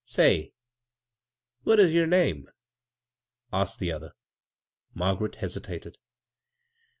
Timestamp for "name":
2.07-2.49